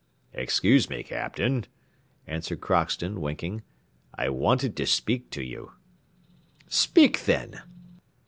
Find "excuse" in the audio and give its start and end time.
0.33-0.89